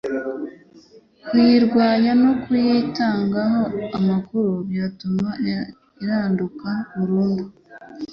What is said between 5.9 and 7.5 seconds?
iranduka burundu